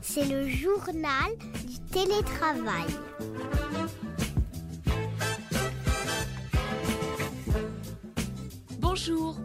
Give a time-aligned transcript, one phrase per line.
[0.00, 1.30] C'est le journal
[1.66, 2.86] du télétravail.
[8.78, 9.36] Bonjour,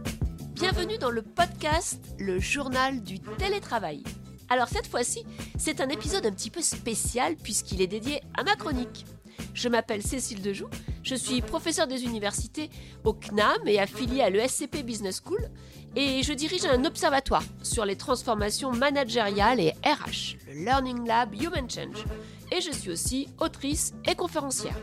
[0.54, 4.04] bienvenue dans le podcast Le journal du télétravail.
[4.50, 5.26] Alors cette fois-ci,
[5.58, 9.06] c'est un épisode un petit peu spécial puisqu'il est dédié à ma chronique.
[9.54, 10.70] Je m'appelle Cécile Dejoux,
[11.08, 12.70] je suis professeure des universités
[13.06, 15.50] au CNAM et affiliée à l'ESCP Business School
[15.96, 21.70] et je dirige un observatoire sur les transformations managériales et RH, le Learning Lab Human
[21.70, 22.04] Change.
[22.52, 24.78] Et je suis aussi autrice et conférencière.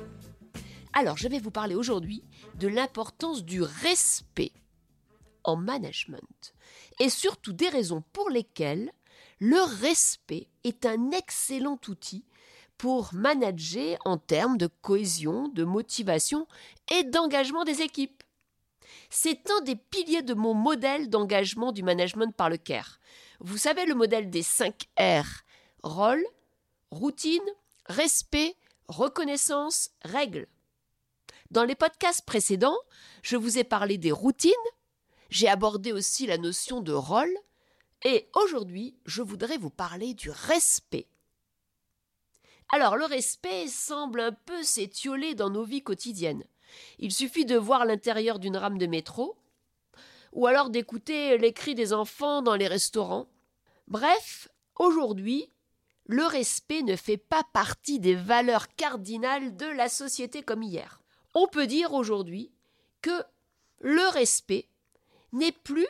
[0.95, 2.25] Alors je vais vous parler aujourd'hui
[2.59, 4.53] de l'importance du respect
[5.43, 6.55] en management
[7.01, 8.91] et surtout des raisons pour lesquelles
[9.41, 12.25] le respect est un excellent outil
[12.79, 16.47] pour manager en termes de cohésion, de motivation
[16.93, 18.23] et d'engagement des équipes.
[19.11, 22.99] C'est un des piliers de mon modèle d'engagement du management par le CARE.
[23.41, 25.45] Vous savez le modèle des 5 R
[25.85, 26.25] rôle,
[26.91, 27.43] routine,
[27.87, 28.57] respect,
[28.89, 30.47] reconnaissance, règle.
[31.51, 32.79] Dans les podcasts précédents,
[33.23, 34.53] je vous ai parlé des routines,
[35.31, 37.33] j'ai abordé aussi la notion de rôle,
[38.05, 41.07] et aujourd'hui, je voudrais vous parler du respect.
[42.75, 46.43] Alors, le respect semble un peu s'étioler dans nos vies quotidiennes.
[46.99, 49.37] Il suffit de voir l'intérieur d'une rame de métro,
[50.33, 53.29] ou alors d'écouter les cris des enfants dans les restaurants.
[53.87, 55.53] Bref, aujourd'hui,
[56.07, 61.01] le respect ne fait pas partie des valeurs cardinales de la société comme hier.
[61.33, 62.51] On peut dire aujourd'hui
[63.03, 63.23] que
[63.83, 64.67] le respect
[65.33, 65.87] n'est plus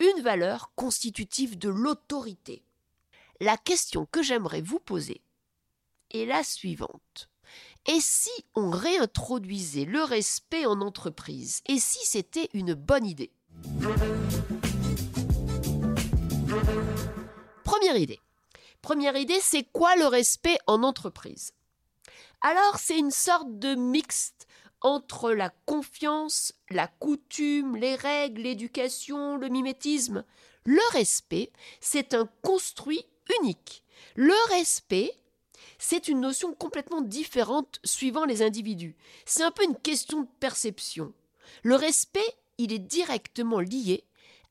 [0.00, 2.64] une valeur constitutive de l'autorité.
[3.38, 5.20] La question que j'aimerais vous poser
[6.10, 7.28] est la suivante.
[7.86, 11.62] Et si on réintroduisait le respect en entreprise?
[11.66, 13.30] Et si c'était une bonne idée?
[17.64, 18.20] Première idée.
[18.82, 21.52] Première idée, c'est quoi le respect en entreprise?
[22.40, 24.46] Alors, c'est une sorte de mixte
[24.80, 30.24] entre la confiance, la coutume, les règles, l'éducation, le mimétisme.
[30.64, 31.50] Le respect,
[31.80, 33.04] c'est un construit
[33.40, 33.84] unique.
[34.14, 35.12] Le respect,
[35.78, 38.96] c'est une notion complètement différente suivant les individus.
[39.24, 41.12] C'est un peu une question de perception.
[41.62, 44.04] Le respect, il est directement lié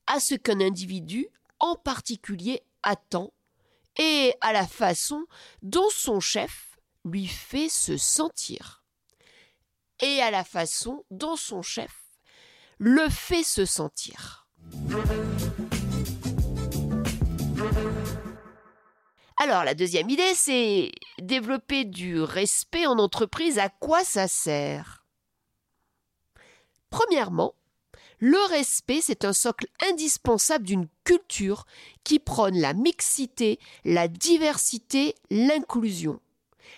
[0.07, 1.27] à ce qu'un individu
[1.59, 3.33] en particulier attend
[3.97, 5.25] et à la façon
[5.61, 8.83] dont son chef lui fait se sentir
[10.01, 12.05] et à la façon dont son chef
[12.77, 14.47] le fait se sentir.
[19.37, 23.59] Alors la deuxième idée, c'est développer du respect en entreprise.
[23.59, 25.05] À quoi ça sert?
[26.89, 27.53] Premièrement,
[28.19, 31.65] le respect, c'est un socle indispensable d'une culture
[32.05, 36.21] qui prône la mixité, la diversité, l'inclusion.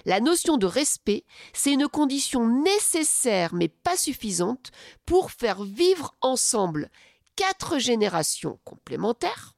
[0.05, 4.71] La notion de respect, c'est une condition nécessaire mais pas suffisante
[5.05, 6.89] pour faire vivre ensemble
[7.35, 9.56] quatre générations complémentaires,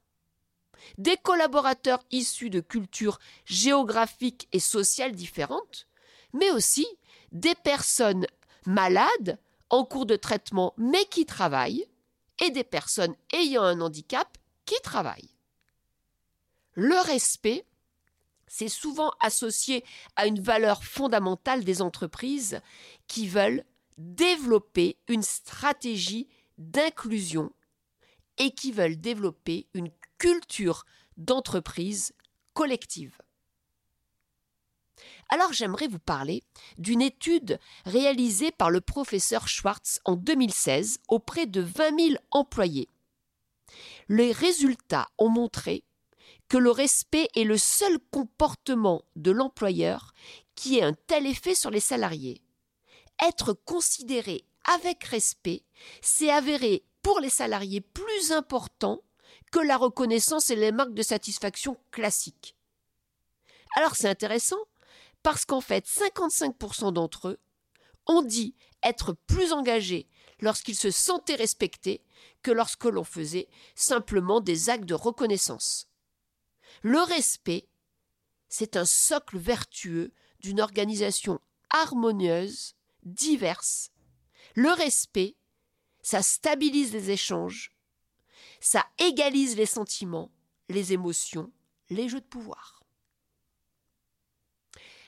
[0.97, 5.87] des collaborateurs issus de cultures géographiques et sociales différentes,
[6.33, 6.87] mais aussi
[7.31, 8.27] des personnes
[8.65, 9.39] malades
[9.69, 11.85] en cours de traitement mais qui travaillent,
[12.41, 15.35] et des personnes ayant un handicap qui travaillent.
[16.73, 17.65] Le respect,
[18.47, 19.83] c'est souvent associé
[20.15, 22.61] à une valeur fondamentale des entreprises
[23.07, 23.63] qui veulent
[23.97, 26.27] développer une stratégie
[26.57, 27.51] d'inclusion
[28.37, 30.85] et qui veulent développer une culture
[31.17, 32.11] d'entreprise
[32.53, 33.17] collective.
[35.29, 36.43] Alors j'aimerais vous parler
[36.77, 42.89] d'une étude réalisée par le professeur Schwartz en 2016 auprès de 20 000 employés.
[44.09, 45.83] Les résultats ont montré
[46.49, 50.13] que le respect est le seul comportement de l'employeur
[50.55, 52.41] qui ait un tel effet sur les salariés.
[53.25, 55.63] Être considéré avec respect,
[56.01, 59.01] c'est avéré pour les salariés plus important
[59.51, 62.55] que la reconnaissance et les marques de satisfaction classiques.
[63.75, 64.59] Alors c'est intéressant
[65.23, 67.39] parce qu'en fait 55% d'entre eux
[68.07, 70.07] ont dit être plus engagés
[70.39, 72.03] lorsqu'ils se sentaient respectés
[72.41, 75.87] que lorsque l'on faisait simplement des actes de reconnaissance.
[76.81, 77.67] Le respect,
[78.47, 81.39] c'est un socle vertueux d'une organisation
[81.71, 83.91] harmonieuse, diverse.
[84.55, 85.35] Le respect,
[86.01, 87.71] ça stabilise les échanges,
[88.59, 90.31] ça égalise les sentiments,
[90.69, 91.51] les émotions,
[91.89, 92.83] les jeux de pouvoir.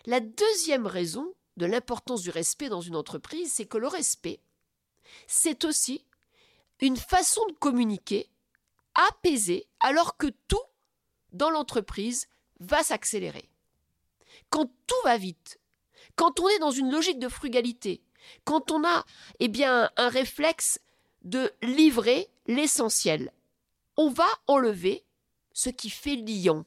[0.05, 4.39] La deuxième raison de l'importance du respect dans une entreprise, c'est que le respect,
[5.27, 6.05] c'est aussi
[6.79, 8.29] une façon de communiquer
[8.95, 10.57] apaisé alors que tout
[11.31, 12.27] dans l'entreprise
[12.59, 13.49] va s'accélérer.
[14.49, 15.59] Quand tout va vite,
[16.15, 18.01] quand on est dans une logique de frugalité,
[18.43, 19.05] quand on a
[19.39, 20.79] eh bien un réflexe
[21.23, 23.31] de livrer l'essentiel,
[23.97, 25.05] on va enlever
[25.53, 26.65] ce qui fait lion.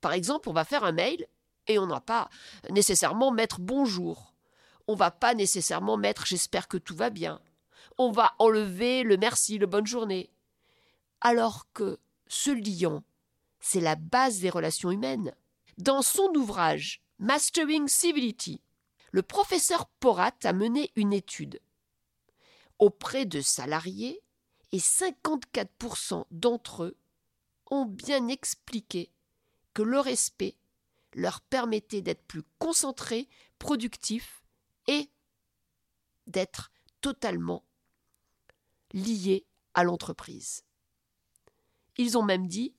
[0.00, 1.26] Par exemple, on va faire un mail
[1.66, 2.30] et on ne va pas
[2.70, 4.34] nécessairement mettre bonjour.
[4.86, 7.40] On va pas nécessairement mettre j'espère que tout va bien.
[7.98, 10.30] On va enlever le merci, le bonne journée.
[11.20, 11.98] Alors que
[12.28, 13.02] ce lion,
[13.60, 15.34] c'est la base des relations humaines.
[15.78, 18.62] Dans son ouvrage Mastering Civility,
[19.10, 21.60] le professeur Porat a mené une étude
[22.78, 24.22] auprès de salariés
[24.72, 26.96] et 54% d'entre eux
[27.70, 29.12] ont bien expliqué
[29.74, 30.56] que le respect
[31.14, 33.28] leur permettait d'être plus concentrés,
[33.58, 34.44] productifs
[34.86, 35.10] et
[36.26, 36.70] d'être
[37.00, 37.64] totalement
[38.92, 40.64] liés à l'entreprise.
[41.96, 42.74] Ils ont même dit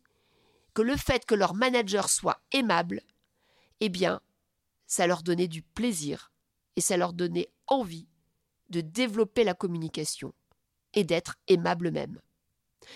[0.74, 3.02] que le fait que leur manager soit aimable,
[3.80, 4.22] eh bien,
[4.88, 6.32] ça leur donnait du plaisir
[6.76, 8.08] et ça leur donnait envie
[8.70, 10.34] de développer la communication
[10.94, 12.20] et d'être aimable même.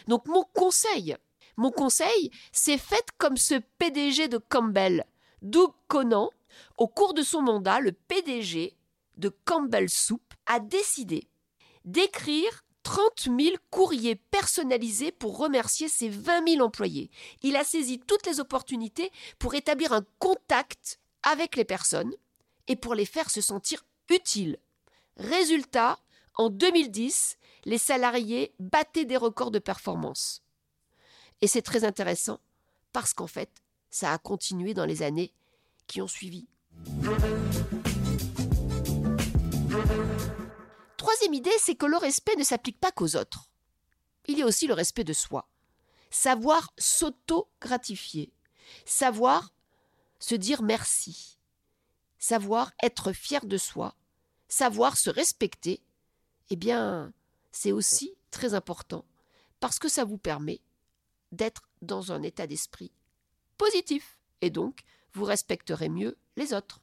[0.07, 1.16] Donc mon conseil,
[1.57, 5.06] mon conseil, c'est faites comme ce PDG de Campbell,
[5.42, 6.30] Doug Conan.
[6.78, 8.75] Au cours de son mandat, le PDG
[9.18, 11.28] de Campbell Soup a décidé
[11.86, 17.10] d'écrire 30 000 courriers personnalisés pour remercier ses 20 000 employés.
[17.42, 22.13] Il a saisi toutes les opportunités pour établir un contact avec les personnes
[22.68, 24.57] et pour les faire se sentir utiles.
[25.18, 26.00] Résultat,
[26.36, 30.44] en 2010, les salariés battaient des records de performance.
[31.42, 32.39] Et c'est très intéressant
[32.92, 33.50] parce qu'en fait,
[33.89, 35.33] ça a continué dans les années
[35.88, 36.48] qui ont suivi.
[40.98, 43.50] Troisième idée, c'est que le respect ne s'applique pas qu'aux autres.
[44.25, 45.50] Il y a aussi le respect de soi.
[46.09, 48.31] Savoir s'auto-gratifier.
[48.86, 49.54] Savoir
[50.19, 51.38] se dire merci.
[52.19, 53.95] Savoir être fier de soi.
[54.48, 55.83] Savoir se respecter.
[56.50, 57.12] Eh bien,
[57.53, 59.05] c'est aussi très important
[59.61, 60.59] parce que ça vous permet
[61.31, 62.91] d'être dans un état d'esprit
[63.57, 64.81] positif et donc
[65.13, 66.81] vous respecterez mieux les autres.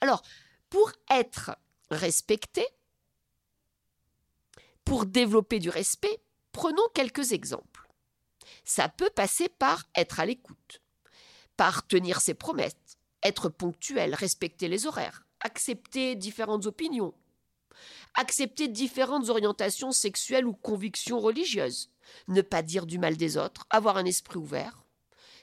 [0.00, 0.22] Alors,
[0.70, 1.56] pour être
[1.90, 2.64] respecté,
[4.84, 6.20] pour développer du respect,
[6.52, 7.88] prenons quelques exemples.
[8.64, 10.82] Ça peut passer par être à l'écoute,
[11.56, 12.74] par tenir ses promesses,
[13.22, 17.14] être ponctuel, respecter les horaires, accepter différentes opinions,
[18.18, 21.90] accepter différentes orientations sexuelles ou convictions religieuses,
[22.26, 24.84] ne pas dire du mal des autres, avoir un esprit ouvert.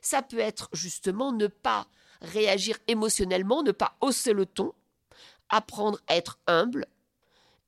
[0.01, 1.87] Ça peut être justement ne pas
[2.21, 4.73] réagir émotionnellement, ne pas hausser le ton,
[5.47, 6.85] apprendre à être humble,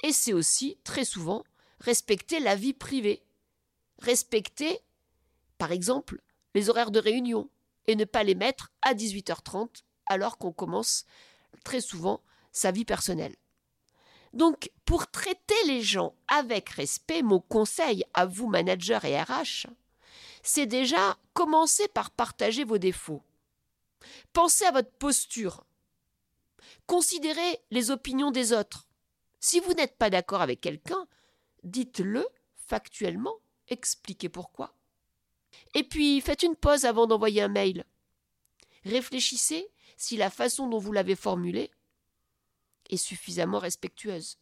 [0.03, 1.43] et c'est aussi, très souvent,
[1.79, 3.23] respecter la vie privée.
[3.99, 4.81] Respecter,
[5.57, 6.21] par exemple,
[6.53, 7.49] les horaires de réunion,
[7.87, 11.05] et ne pas les mettre à 18h30 alors qu'on commence
[11.63, 12.21] très souvent
[12.51, 13.35] sa vie personnelle.
[14.33, 19.67] Donc, pour traiter les gens avec respect, mon conseil à vous, managers et RH,
[20.43, 23.23] c'est déjà commencer par partager vos défauts.
[24.33, 25.65] Pensez à votre posture.
[26.85, 28.87] Considérez les opinions des autres.
[29.39, 31.07] Si vous n'êtes pas d'accord avec quelqu'un,
[31.63, 32.25] dites-le
[32.55, 33.35] factuellement,
[33.67, 34.73] expliquez pourquoi.
[35.73, 37.85] Et puis, faites une pause avant d'envoyer un mail.
[38.85, 41.71] Réfléchissez si la façon dont vous l'avez formulé
[42.89, 44.39] est suffisamment respectueuse.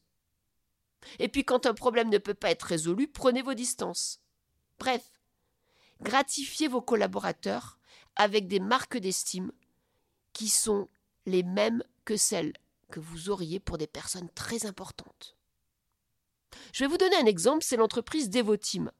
[1.19, 4.21] Et puis quand un problème ne peut pas être résolu, prenez vos distances.
[4.79, 5.11] Bref,
[6.01, 7.79] gratifiez vos collaborateurs
[8.15, 9.51] avec des marques d'estime
[10.33, 10.89] qui sont
[11.25, 12.53] les mêmes que celles
[12.91, 15.35] que vous auriez pour des personnes très importantes.
[16.71, 18.91] Je vais vous donner un exemple, c'est l'entreprise Devoteam.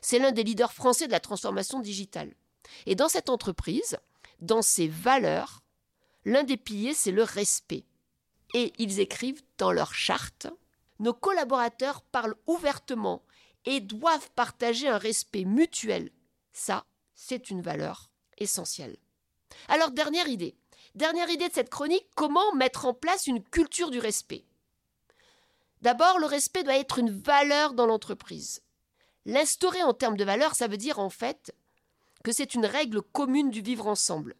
[0.00, 2.34] C'est l'un des leaders français de la transformation digitale.
[2.86, 3.98] Et dans cette entreprise,
[4.40, 5.62] dans ses valeurs,
[6.24, 7.84] l'un des piliers, c'est le respect.
[8.54, 10.46] Et ils écrivent dans leur charte
[10.98, 13.22] Nos collaborateurs parlent ouvertement
[13.64, 16.10] et doivent partager un respect mutuel.
[16.52, 18.96] Ça, c'est une valeur essentielle.
[19.68, 20.56] Alors, dernière idée.
[20.94, 24.44] Dernière idée de cette chronique, comment mettre en place une culture du respect?
[25.82, 28.62] D'abord, le respect doit être une valeur dans l'entreprise.
[29.26, 31.54] L'instaurer en termes de valeur, ça veut dire en fait
[32.24, 34.34] que c'est une règle commune du vivre ensemble.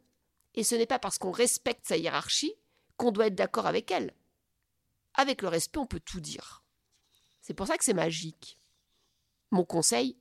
[0.55, 2.55] Et ce n'est pas parce qu'on respecte sa hiérarchie
[2.99, 4.13] qu'on doit être d'accord avec elle.
[5.15, 6.63] Avec le respect, on peut tout dire.
[7.41, 8.59] C'est pour ça que c'est magique.
[9.51, 10.19] Mon conseil,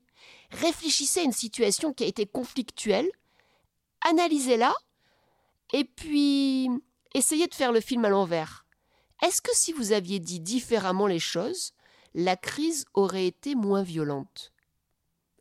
[0.51, 3.09] réfléchissez à une situation qui a été conflictuelle,
[4.01, 4.73] analysez-la,
[5.73, 6.69] et puis
[7.13, 8.65] essayez de faire le film à l'envers.
[9.21, 11.73] Est-ce que si vous aviez dit différemment les choses,
[12.13, 14.53] la crise aurait été moins violente?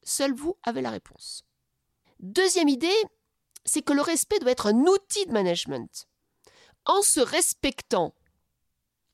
[0.02, 1.44] Seul vous avez la réponse.
[2.18, 3.02] Deuxième idée,
[3.64, 6.08] c'est que le respect doit être un outil de management.
[6.86, 8.14] En se respectant,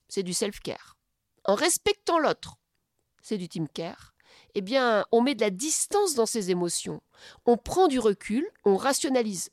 [0.09, 0.99] c'est du self-care.
[1.45, 2.59] En respectant l'autre,
[3.23, 4.12] c'est du team care.
[4.55, 7.02] Eh bien, on met de la distance dans ses émotions.
[7.47, 9.50] On prend du recul, on rationalise.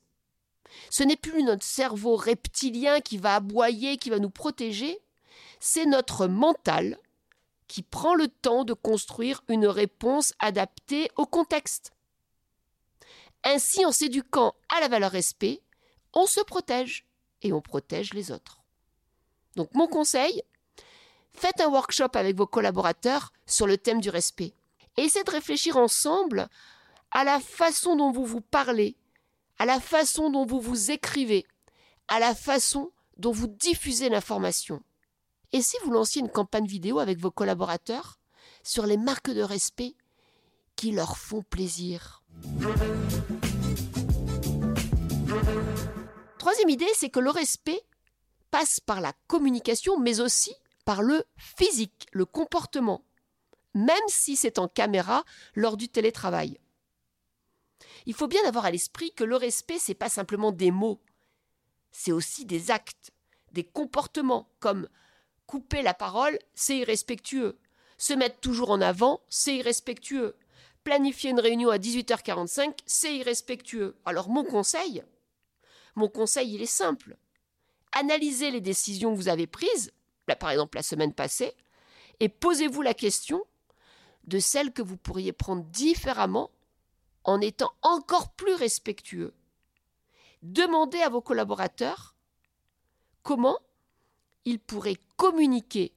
[0.90, 5.00] Ce n'est plus notre cerveau reptilien qui va aboyer, qui va nous protéger.
[5.62, 6.98] C'est notre mental
[7.68, 11.94] qui prend le temps de construire une réponse adaptée au contexte.
[13.46, 15.62] Ainsi, en s'éduquant à la valeur respect,
[16.14, 17.06] on se protège
[17.42, 18.62] et on protège les autres.
[19.56, 20.44] Donc mon conseil,
[21.34, 24.54] faites un workshop avec vos collaborateurs sur le thème du respect.
[24.98, 26.50] Essayez de réfléchir ensemble
[27.12, 28.96] à la façon dont vous vous parlez,
[29.58, 31.46] à la façon dont vous vous écrivez,
[32.08, 34.82] à la façon dont vous diffusez l'information.
[35.52, 38.20] Et si vous lanciez une campagne vidéo avec vos collaborateurs
[38.64, 39.96] sur les marques de respect
[40.76, 42.24] qui leur font plaisir?
[46.40, 47.82] Troisième idée, c'est que le respect
[48.50, 50.56] passe par la communication, mais aussi
[50.86, 53.04] par le physique, le comportement,
[53.74, 56.58] même si c'est en caméra lors du télétravail.
[58.06, 61.02] Il faut bien avoir à l'esprit que le respect, c'est pas simplement des mots,
[61.92, 63.12] c'est aussi des actes,
[63.52, 64.88] des comportements, comme
[65.46, 67.60] couper la parole, c'est irrespectueux.
[67.98, 70.38] Se mettre toujours en avant, c'est irrespectueux.
[70.86, 73.98] Planifier une réunion à 18h45, c'est irrespectueux.
[74.06, 75.04] Alors mon conseil,
[76.00, 77.18] mon conseil, il est simple.
[77.92, 79.92] Analysez les décisions que vous avez prises,
[80.36, 81.54] par exemple la semaine passée,
[82.20, 83.44] et posez-vous la question
[84.26, 86.52] de celles que vous pourriez prendre différemment
[87.24, 89.34] en étant encore plus respectueux.
[90.42, 92.16] Demandez à vos collaborateurs
[93.24, 93.60] comment
[94.46, 95.94] ils pourraient communiquer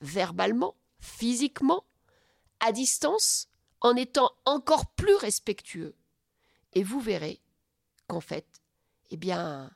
[0.00, 1.84] verbalement, physiquement,
[2.60, 3.48] à distance,
[3.80, 5.94] en étant encore plus respectueux.
[6.74, 7.40] Et vous verrez
[8.06, 8.55] qu'en fait,
[9.10, 9.70] eh bien,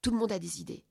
[0.00, 0.84] tout le monde a des idées.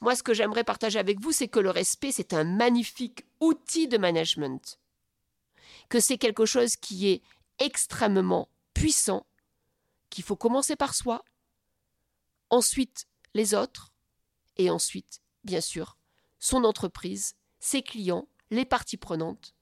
[0.00, 3.88] Moi, ce que j'aimerais partager avec vous, c'est que le respect, c'est un magnifique outil
[3.88, 4.78] de management.
[5.88, 7.22] Que c'est quelque chose qui est
[7.58, 9.26] extrêmement puissant,
[10.10, 11.24] qu'il faut commencer par soi,
[12.50, 13.92] ensuite les autres,
[14.56, 15.96] et ensuite, bien sûr,
[16.38, 19.54] son entreprise, ses clients, les parties prenantes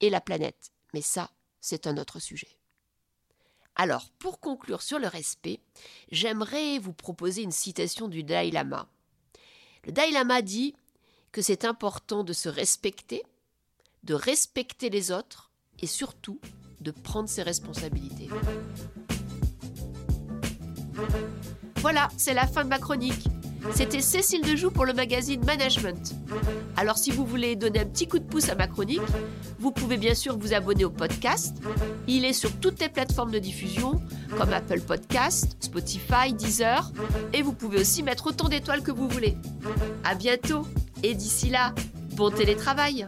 [0.00, 0.72] et la planète.
[0.94, 2.59] Mais ça, c'est un autre sujet.
[3.80, 5.58] Alors, pour conclure sur le respect,
[6.12, 8.86] j'aimerais vous proposer une citation du Dalai Lama.
[9.86, 10.74] Le Dalai Lama dit
[11.32, 13.22] que c'est important de se respecter,
[14.02, 16.38] de respecter les autres et surtout
[16.82, 18.28] de prendre ses responsabilités.
[21.76, 23.28] Voilà, c'est la fin de ma chronique.
[23.72, 26.14] C'était Cécile Dejoux pour le magazine Management.
[26.76, 29.00] Alors si vous voulez donner un petit coup de pouce à ma chronique,
[29.58, 31.56] vous pouvez bien sûr vous abonner au podcast.
[32.08, 34.00] Il est sur toutes les plateformes de diffusion,
[34.36, 36.90] comme Apple Podcast, Spotify, Deezer,
[37.32, 39.36] et vous pouvez aussi mettre autant d'étoiles que vous voulez.
[40.04, 40.66] À bientôt,
[41.02, 41.74] et d'ici là,
[42.16, 43.06] bon télétravail.